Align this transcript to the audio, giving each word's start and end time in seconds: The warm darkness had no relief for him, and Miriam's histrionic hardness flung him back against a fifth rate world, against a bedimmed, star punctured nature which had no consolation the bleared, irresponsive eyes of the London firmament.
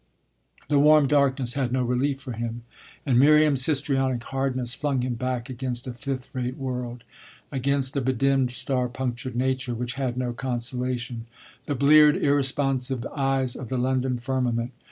The 0.67 0.79
warm 0.79 1.05
darkness 1.07 1.53
had 1.53 1.71
no 1.71 1.83
relief 1.83 2.19
for 2.21 2.31
him, 2.31 2.63
and 3.05 3.19
Miriam's 3.19 3.67
histrionic 3.67 4.23
hardness 4.23 4.73
flung 4.73 5.01
him 5.03 5.13
back 5.13 5.47
against 5.47 5.85
a 5.85 5.93
fifth 5.93 6.33
rate 6.33 6.57
world, 6.57 7.03
against 7.51 7.95
a 7.95 8.01
bedimmed, 8.01 8.49
star 8.49 8.87
punctured 8.89 9.35
nature 9.35 9.75
which 9.75 9.93
had 10.01 10.17
no 10.17 10.33
consolation 10.33 11.27
the 11.67 11.75
bleared, 11.75 12.17
irresponsive 12.17 13.05
eyes 13.15 13.55
of 13.55 13.67
the 13.67 13.77
London 13.77 14.17
firmament. 14.17 14.71